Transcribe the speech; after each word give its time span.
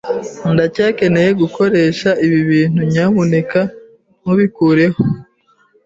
Ndacyakeneye 0.53 1.29
gukoresha 1.41 2.09
ibi 2.25 2.39
bintu, 2.51 2.79
nyamuneka 2.91 3.59
ntubikureho. 4.21 5.01